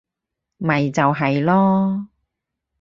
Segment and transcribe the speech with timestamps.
[0.57, 2.07] 咪就係囉